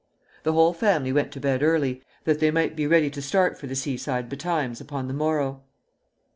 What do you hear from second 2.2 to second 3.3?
that they might be ready to